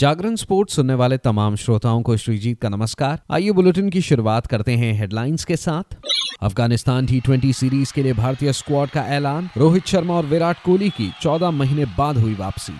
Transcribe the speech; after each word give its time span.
जागरण 0.00 0.36
sports 0.36 0.76
सुनने 0.76 0.94
वाले 0.94 1.18
तमाम 1.18 1.56
श्रोताओं 1.56 2.02
को 2.02 2.16
श्रीजीत 2.16 2.60
का 2.60 2.68
नमस्कार। 2.68 3.20
आइए 3.32 3.50
बुलेटिन 3.50 3.90
की 3.90 4.00
शुरुआत 4.00 4.46
करते 4.46 4.72
हैं 4.72 4.94
हेडलाइंस 4.94 5.44
के 5.44 5.56
साथ। 5.56 5.96
अफ़गानिस्तान 6.42 7.06
टी 7.06 7.20
ट्वेंटी 7.20 7.52
सीरीज़ 7.52 7.92
के 7.92 8.02
लिए 8.02 8.12
भारतीय 8.12 8.52
स्क्वाड 8.52 8.88
का 8.88 9.00
ऐलान, 9.00 9.50
रोहित 9.56 9.86
शर्मा 9.86 10.14
और 10.14 10.26
विराट 10.26 10.56
कोहली 10.64 10.90
की 10.90 11.12
14 11.22 11.50
महीने 11.50 11.84
बाद 11.84 12.18
हुई 12.18 12.34
वापसी। 12.34 12.72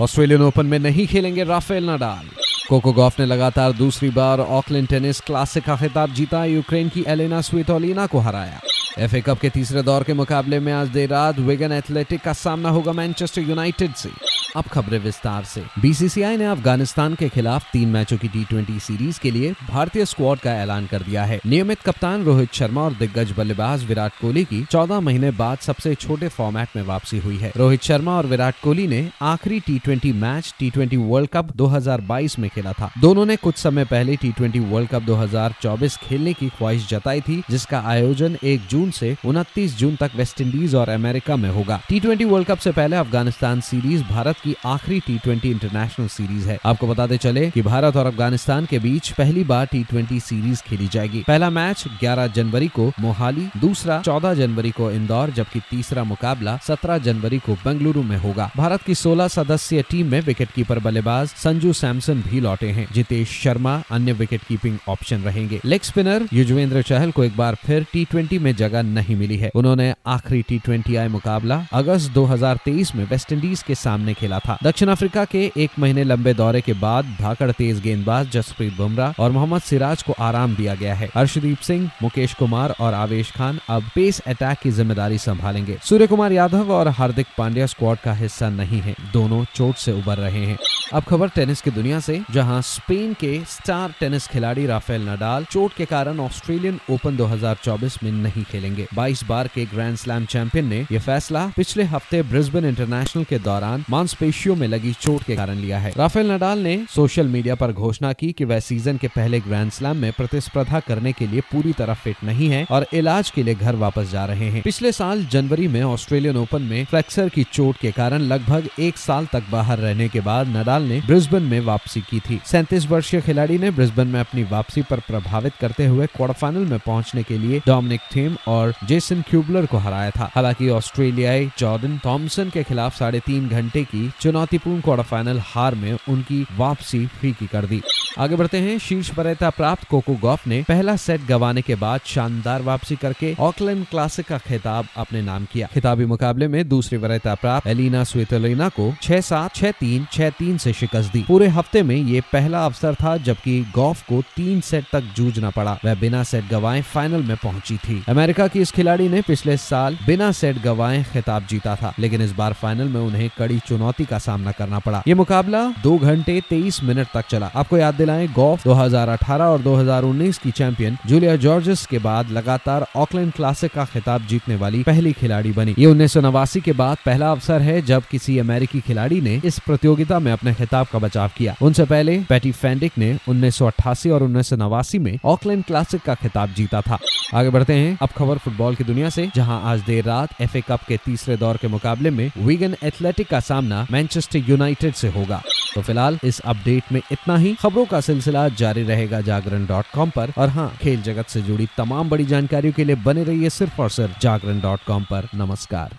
ऑस्ट्रेलियन 0.00 0.42
ओपन 0.42 0.66
में 0.66 0.78
नहीं 0.78 1.06
खेलेंगे 1.06 1.44
राफेल 1.44 1.90
नडाल। 1.90 2.30
कोको 2.68 2.92
गॉफ 2.92 3.20
ने 3.20 3.26
लगातार 3.26 3.72
दूसरी 3.72 4.10
बार 4.10 4.40
ऑकलैंड 4.40 4.88
टेनिस 4.88 5.20
क्लासिक 5.20 5.64
का 5.64 5.76
खिताब 5.76 6.12
जीता, 6.12 6.44
यूक्रेन 6.44 6.88
की 6.88 7.04
एलेना 7.08 7.40
स्विटोलिना 7.40 8.06
को 8.06 8.18
हराया। 8.18 8.60
एफए 8.98 9.20
कप 9.20 9.38
के 9.38 9.50
तीसरे 9.50 9.82
दौर 9.82 10.02
के 10.02 10.14
मुकाबले 10.14 10.60
में 10.60 10.72
आज 10.72 10.88
देर 10.88 11.08
रात 11.08 11.38
विगन 11.38 11.72
एथलेटिक 11.72 12.20
का 12.20 12.32
सामना 12.32 12.68
होगा 12.68 12.92
मैनचेस्टर 12.92 13.40
यूनाइटेड 13.40 13.94
से। 13.94 14.10
अब 14.56 14.64
खबरें 14.64 14.98
विस्तार 14.98 15.44
से। 15.44 15.62
बीसीसीआई 15.80 16.36
ने 16.36 16.44
अफ़गानिस्तान 16.44 17.14
के 17.14 17.28
खिलाफ 17.28 17.70
तीन 17.72 17.88
मैचों 17.88 18.16
की 18.18 18.28
टी 18.28 18.44
ट्वेंटी 18.44 18.78
सीरीज़ 18.80 19.20
के 19.20 19.30
लिए 19.30 19.52
भारतीय 19.68 20.04
स्क्वाड 20.04 20.38
का 20.38 20.52
ऐलान 20.52 20.86
कर 20.86 21.02
दिया 21.02 21.24
है। 21.24 21.40
नियमित 21.46 21.80
कप्तान 21.80 22.24
रोहित 22.24 22.52
शर्मा 22.52 22.82
और 22.82 22.94
दिग्गज 22.94 23.32
बल्लेबाज 23.36 23.84
विराट 23.84 24.12
कोहली 24.20 24.44
की 24.44 24.64
चौदह 24.64 25.00
महीने 25.00 25.30
बाद 25.32 25.58
सबसे 25.58 25.94
छोटे 25.94 26.28
फॉर्मेट 26.28 26.68
में 26.76 26.82
वापसी 26.82 27.18
हुई 27.18 27.36
है। 27.36 27.52
रोहित 27.56 27.82
शर्मा 27.82 28.16
और 28.16 28.26
विराट 28.26 28.54
कोहली 28.62 28.86
ने 28.86 29.08
आखिरी 29.22 29.60
T 29.60 30.12
match 30.12 30.54
T 30.60 30.96
world 30.96 31.28
cup 31.28 31.52
2022 31.56 32.38
में 32.38 32.48
खेला 32.50 32.72
था। 32.72 32.90
दोनों 33.00 33.26
ने 33.26 33.36
कुछ 33.36 33.56
समय 33.56 33.84
पहले 33.84 34.16
टी 34.16 34.60
वर्ल्ड 34.60 34.88
कप 34.88 35.02
2024 35.02 35.96
खेलने 35.98 36.32
की 36.32 36.48
ख्वाहिश 36.48 36.88
जताई 36.88 37.20
थी, 37.20 37.42
जिसका 37.50 37.80
आयोजन 37.86 38.36
एक 38.44 38.66
जून 38.70 38.90
से 38.90 39.16
उनतीस 39.24 39.76
जून 39.78 39.96
तक 39.96 40.10
वेस्ट 40.16 40.40
इंडीज 40.40 40.74
और 40.74 40.88
अमेरिका 40.88 41.36
में 41.36 41.48
होगा। 41.50 41.80
टी 41.88 42.24
वर्ल्ड 42.24 42.46
कप 42.48 42.58
से 42.58 42.72
पहले 42.72 42.96
अफ़गानिस्तान 42.96 43.60
सीरीज़ 43.62 44.02
भारत 44.04 44.36
की 44.42 44.54
आखिरी 44.66 45.00
टी 45.00 45.50
इंटरनेशनल 45.50 46.08
सीरीज़ 46.08 46.48
है। 46.48 46.58
आपको 46.64 46.86
बताते 46.86 47.16
चले 47.18 47.50
कि 47.50 47.62
भारत 47.62 47.96
और 47.96 48.06
अफ़गानिस्तान 48.06 48.66
के 48.66 48.78
बीच 48.78 49.10
पहली 49.10 49.44
बार 49.44 49.66
टी 49.66 50.20
सीरीज़ 50.20 50.62
खेली 50.62 50.88
जाएगी। 50.88 51.22
पहला 51.26 51.50
मैच 51.50 51.84
11 52.00 52.26
जनवरी 52.28 52.68
को 52.68 52.90
मोहाली, 53.00 53.46
दूसरा 53.60 54.00
14 54.00 54.34
जनवरी 54.34 54.70
को 54.70 54.90
इंदौर, 54.90 55.30
जबकि 55.30 55.60
तीसरा 55.70 56.04
मुकाबला 56.04 56.58
17 56.66 56.98
जनवरी 57.00 57.38
को 57.38 57.54
बेंगलुरु 57.64 58.02
में 58.02 58.16
होगा। 58.18 58.50
भारत 58.56 58.82
की 58.82 58.94
16 58.94 59.28
सदस्यीय 59.28 59.82
टीम 59.90 60.10
में 60.10 60.20
विकेट 60.20 60.50
कीपर 60.50 60.78
बल्लेबाज 60.78 61.28
संजू 61.36 61.72
सैमसन 61.72 62.22
भी 62.22 62.40
लौटे 62.40 62.70
हैं। 62.70 62.86
जितेश 62.92 63.38
शर्मा 63.42 63.74
अन्य 63.90 64.12
विकेट 64.12 64.42
कीपिंग 64.42 64.78
ऑप्शन 64.88 65.22
रहेंगे। 65.22 65.60
लेग 65.64 65.82
स्पिनर 65.82 66.28
युजवेंद्र 66.32 66.82
चहल 66.82 67.10
को 67.10 67.24
एक 67.24 67.36
बार 67.36 67.54
फिर 67.64 67.86
टी 67.92 68.38
में 68.38 68.54
जगह 68.56 68.82
नहीं 68.82 69.16
मिली 69.16 69.36
है। 69.36 69.50
उन्होंने 69.54 69.92
आखिरी 70.08 70.58
टी 70.58 70.96
आई 70.96 71.08
मुकाबला 71.08 71.64
अगस्त 71.72 72.10
दो 72.10 72.24
हज़ार 72.24 72.58
तेईस 72.64 72.94
में 72.94 73.04
वेस्ट 73.04 73.32
इंडीज 73.32 73.62
के 73.62 73.74
सामने 73.74 74.14
खेला। 74.14 74.29
था। 74.38 74.58
दक्षिण 74.62 74.88
अफ्रीका 74.88 75.24
के 75.24 75.50
एक 75.56 75.70
महीने 75.78 76.04
लंबे 76.04 76.34
दौरे 76.34 76.60
के 76.60 76.72
बाद 76.72 77.04
धाकड़ 77.20 77.50
तेज 77.50 77.80
गेंदबाज 77.80 78.30
जसप्रीत 78.30 78.76
बुमराह 78.76 79.22
और 79.22 79.30
मोहम्मद 79.30 79.60
सिराज 79.60 80.02
को 80.02 80.14
आराम 80.20 80.54
दिया 80.56 80.74
गया 80.74 80.94
है। 80.94 81.08
हर्षदीप 81.14 81.58
सिंह, 81.58 81.90
मुकेश 82.02 82.34
कुमार 82.34 82.74
और 82.80 82.94
आवेश 82.94 83.30
खान 83.30 83.60
अब 83.68 83.90
पेस 83.94 84.20
अटैक 84.20 84.58
की 84.58 84.70
ज़िम्मेदारी 84.70 85.18
संभालेंगे। 85.18 85.78
सूर्य 85.84 86.06
कुमार 86.06 86.32
यादव 86.32 86.72
और 86.72 86.88
हार्दिक 86.88 87.26
पांड्या 87.38 87.66
स्क्वाड 87.66 87.98
का 87.98 88.12
हिस्सा 88.12 88.48
नहीं 88.50 88.80
है। 88.80 88.94
दोनों 89.12 89.44
चोट 89.54 89.74
से 89.74 89.92
उबर 89.92 90.18
रहे 90.18 90.44
हैं। 90.46 90.58
अब 90.92 91.02
खबर 91.02 91.28
टेनिस 91.28 91.60
की 91.60 91.70
दुनिया 91.70 91.98
से, 92.00 92.20
जहाँ 92.30 92.60
स्पेन 92.62 93.12
के 93.14 93.40
स्टार 93.48 93.92
टेनिस 94.00 94.26
खिलाड़ी 94.26 94.66
राफेल 94.66 95.08
नडाल 95.08 95.44
चोट 95.44 95.72
के 95.72 95.84
कारण 95.84 96.20
ऑस्ट्रेलियन 96.20 96.78
ओपन 96.90 97.16
2024 97.16 98.02
में 98.02 98.10
नहीं 98.12 98.42
खेलेंगे। 98.44 98.86
22 98.94 99.24
बार 99.24 99.48
के 99.48 99.64
ग्रैंड 99.64 99.96
स्लैम 99.96 100.24
चैंपियन 100.24 100.66
ने 100.66 100.84
यह 100.92 101.00
फैसला 101.00 101.46
पिछले 101.56 101.84
हफ़्ते 101.84 102.22
ब्रिस्बेन 102.22 102.64
इंटरनेशनल 102.64 103.24
के 103.24 103.38
दौरान 103.38 103.84
मांसपेशियों 104.20 104.54
में 104.56 104.66
लगी 104.68 104.92
चोट 104.92 105.22
के 105.22 105.36
कारण 105.36 105.56
लिया 105.56 105.78
है। 105.78 105.92
राफेल 105.96 106.30
नडाल 106.32 106.58
ने 106.58 106.76
सोशल 106.94 107.26
मीडिया 107.26 107.54
पर 107.54 107.72
घोषणा 107.72 108.12
की 108.12 108.30
कि 108.32 108.44
वह 108.44 108.60
सीज़न 108.60 108.96
के 108.96 109.08
पहले 109.08 109.40
ग्रैंड 109.40 109.70
स्लैम 109.72 109.96
में 109.96 110.12
प्रतिस्पर्धा 110.12 110.80
करने 110.80 111.12
के 111.12 111.26
लिए 111.26 111.40
पूरी 111.52 111.72
तरह 111.72 111.94
फिट 111.94 112.24
नहीं 112.24 112.48
है 112.48 112.64
और 112.70 112.86
इलाज 112.92 113.30
के 113.30 113.42
लिए 113.42 113.54
घर 113.54 113.76
वापस 113.76 114.10
जा 114.10 114.24
रहे 114.24 114.48
हैं। 114.50 114.62
पिछले 114.62 114.92
साल 114.92 115.24
जनवरी 115.26 115.68
में 115.68 115.82
ऑस्ट्रेलियन 115.82 116.36
ओपन 116.36 116.62
में 116.62 116.84
फ्लेक्सर 116.84 117.28
की 117.28 117.44
चोट 117.52 117.76
के 117.76 117.92
कारण 117.92 118.22
लगभग 118.24 118.68
एक 118.78 118.96
साल 118.96 119.26
तक 119.26 119.44
बाहर 119.50 119.78
रहने 119.78 120.08
के 120.08 120.20
बाद 120.20 120.48
नडाल 120.56 120.82
ने 120.82 121.00
ब्रिस्बेन 121.06 121.42
में 121.42 121.60
वापसी 121.60 122.00
की 122.00 122.20
थी। 122.20 122.40
सैंतीस 122.46 122.86
वर्षीय 122.86 123.20
खिलाड़ी 123.20 123.58
ने 123.58 123.70
ब्रिस्बेन 123.70 124.08
में 124.08 124.20
अपनी 124.20 124.42
वापसी 124.50 124.82
पर 124.82 125.00
प्रभावित 125.00 125.54
करते 125.60 125.86
हुए 125.86 126.06
क्वार्टर 126.06 126.34
फाइनल 126.34 126.66
में 126.66 126.78
पहुँचने 126.78 127.22
के 127.22 127.38
लिए 127.38 127.62
डोमिनिक 127.66 128.00
थीम 128.16 128.36
और 128.48 128.74
जेसन 128.84 129.22
क्यूबलर 129.30 129.66
को 129.66 129.78
हराया 129.78 130.10
था। 130.10 130.30
हालाँकि 130.34 130.68
ऑस्ट्रेलियाई 130.70 131.50
जॉर्डन 131.58 131.98
थॉमसन 132.04 132.50
के 132.50 132.62
खिलाफ 132.62 132.98
साढ़े 132.98 133.20
तीन 133.20 133.48
घंटे 133.48 133.84
की 133.84 134.09
चुनौतीपूर्ण 134.20 134.80
क्वार्टर 134.80 135.04
फाइनल 135.04 135.40
हार 135.44 135.74
में 135.74 135.92
उनकी 136.08 136.46
वापसी 136.56 137.06
फीकी 137.20 137.46
कर 137.46 137.66
दी। 137.66 137.80
आगे 138.18 138.36
बढ़ते 138.36 138.58
हैं, 138.58 138.78
शीर्ष 138.78 139.10
वरीयता 139.18 139.50
प्राप्त 139.50 139.88
कोको 139.88 140.14
गॉफ 140.14 140.46
ने 140.46 140.62
पहला 140.68 140.96
सेट 140.96 141.26
गवाने 141.26 141.62
के 141.62 141.74
बाद 141.74 142.00
शानदार 142.06 142.62
वापसी 142.62 142.96
करके 142.96 143.34
ऑकलैंड 143.40 143.84
क्लासिक 143.86 144.26
का 144.26 144.38
खिताब 144.38 144.86
अपने 144.96 145.22
नाम 145.22 145.44
किया। 145.44 145.68
खिताबी 145.74 146.04
मुकाबले 146.04 146.48
में 146.48 146.68
दूसरी 146.68 146.98
वरीयता 146.98 147.34
प्राप्त 147.34 147.66
एलिना 147.66 148.04
स्वेतोलिना 148.04 148.68
को 148.68 148.92
छह 149.02 149.20
सात, 149.20 149.54
छह 149.54 149.70
तीन 149.70 150.06
छह 150.12 150.30
तीन 150.30 150.54
ऐसी 150.54 150.72
शिकस्त 150.72 151.12
दी। 151.12 151.24
पूरे 151.28 151.48
हफ़्ते 151.48 151.82
में 151.82 151.96
ये 151.96 152.20
पहला 152.32 152.64
अवसर 152.64 152.94
था, 152.94 153.16
जबकि 153.16 153.60
गॉफ 153.74 154.02
को 154.02 154.22
तीन 154.36 154.60
सेट 154.60 154.84
तक 154.92 155.12
जूझना 155.16 155.50
पड़ा। 155.50 155.78
वह 155.84 155.94
बिना 155.94 156.22
सेट 156.22 156.48
गवाए 156.48 156.82
फाइनल 156.82 157.22
में 157.22 157.36
पहुँची 157.36 157.76
थी। 157.76 158.02
अमेरिका 158.08 158.46
की 158.48 158.60
इस 158.60 158.70
खिलाड़ी 158.70 159.08
ने 159.08 159.20
पिछले 159.20 159.56
साल 159.56 159.98
बिना 160.06 160.32
सेट 160.32 160.58
गवाए 160.58 161.02
खिताब 161.12 161.46
जीता 161.46 161.76
था, 161.76 161.94
लेकिन 161.98 162.22
इस 162.22 162.32
बार 162.32 162.52
फाइनल 162.52 162.88
में 162.88 163.00
उन्हें 163.00 163.30
कड़ी 163.38 163.58
चुनौती 164.00 164.10
का 164.10 164.18
सामना 164.18 164.52
करना 164.52 164.78
पड़ा। 164.78 165.02
ये 165.08 165.14
मुकाबला 165.14 165.62
दो 165.82 165.96
घंटे 165.98 166.40
तेईस 166.50 166.82
मिनट 166.84 167.08
तक 167.14 167.24
चला। 167.30 167.50
आपको 167.54 167.78
याद 167.78 167.94
दिलाएँ 167.94 168.28
गॉफ 168.28 168.64
2018 168.64 169.44
और 169.44 169.60
2019 169.60 170.38
की 170.38 170.50
चैंपियन 170.50 170.96
जूलिया 171.06 171.36
जॉर्जस 171.36 171.86
के 171.86 171.98
बाद 171.98 172.30
लगातार 172.30 172.86
ऑकलैंड 172.96 173.32
क्लासिक 173.32 173.72
का 173.72 173.84
खिताब 173.84 174.26
जीतने 174.26 174.56
वाली 174.56 174.82
पहली 174.82 175.12
खिलाड़ी 175.12 175.52
बनी। 175.52 175.74
ये 175.78 175.86
उन्नीस 175.86 176.12
सौ 176.12 176.20
नवासी 176.20 176.60
के 176.60 176.72
बाद 176.72 176.96
पहला 177.06 177.30
अवसर 177.30 177.62
है 177.62 177.80
जब 177.82 178.02
किसी 178.10 178.38
अमेरिकी 178.38 178.80
खिलाड़ी 178.80 179.20
ने 179.20 179.40
इस 179.44 179.58
प्रतियोगिता 179.58 180.18
में 180.18 180.32
अपने 180.32 180.54
खिताब 180.54 180.86
का 180.92 180.98
बचाव 180.98 181.30
किया। 181.36 181.54
उनसे 181.62 181.84
पहले 181.84 182.18
पैटी 182.28 182.52
फेंडिक 182.52 182.98
ने 182.98 183.16
उन्नीस 183.28 183.56
सौ 183.56 183.66
अट्ठासी 183.66 184.10
और 184.10 184.22
उन्नीस 184.22 184.48
सौ 184.48 184.56
नवासी 184.56 184.98
में 184.98 185.16
ऑकलैंड 185.24 185.64
क्लासिक 185.64 186.02
का 186.02 186.14
खिताब 186.14 186.54
जीता 186.56 186.80
था। 186.80 186.98
आगे 187.34 187.50
बढ़ते 187.50 187.72
हैं। 187.72 187.96
अब 188.02 188.08
खबर 188.16 188.38
फुटबॉल 188.38 188.74
की 188.74 188.84
दुनिया 188.84 189.08
से 189.10 189.28
जहाँ 189.36 189.60
आज 189.64 189.80
देर 189.80 190.04
रात 190.04 190.40
एफए 190.40 190.60
कप 190.60 190.80
के 190.88 190.96
तीसरे 190.96 191.36
दौर 191.36 191.56
के 191.56 191.68
मुकाबले 191.68 192.10
में 192.10 192.30
विगन 192.38 192.74
एथलेटिक 192.84 193.28
का 193.28 193.40
सामना 193.40 193.86
मैनचेस्टर 193.90 194.38
यूनाइटेड 194.38 194.94
से 194.94 195.08
होगा। 195.08 195.42
तो 195.74 195.82
फ़िलहाल 195.82 196.18
इस 196.24 196.40
अपडेट 196.40 196.92
में 196.92 197.00
इतना 197.12 197.36
ही। 197.36 197.54
खबरों 197.54 197.84
का 197.86 198.00
सिलसिला 198.00 198.48
जारी 198.48 198.82
रहेगा 198.82 199.20
जागरण 199.20 199.66
डॉट 199.66 199.84
कॉम 199.94 200.12
आरोप 200.18 200.38
और 200.38 200.48
हाँ 200.48 200.68
खेल 200.82 201.02
जगत 201.02 201.28
से 201.28 201.42
जुड़ी 201.42 201.68
तमाम 201.76 202.10
बड़ी 202.10 202.24
जानकारियों 202.24 202.74
के 202.74 202.84
लिए 202.84 202.96
बने 202.96 203.24
रहिए 203.24 203.50
सिर्फ़ 203.50 203.80
और 203.82 203.90
सिर्फ़ 203.90 204.20
जागरण 204.22 204.60
डॉट 204.60 204.80
कॉम 204.86 205.04
पर। 205.04 205.28
नमस्कार। 205.34 205.96